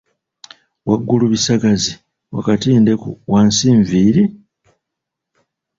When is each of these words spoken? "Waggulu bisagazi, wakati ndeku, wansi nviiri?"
"Waggulu 0.87 1.25
bisagazi, 1.33 1.93
wakati 2.35 2.67
ndeku, 2.83 3.09
wansi 3.31 3.67
nviiri?" 3.79 4.23